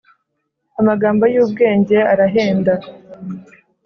[0.79, 2.73] amagambo yubwenge arahenda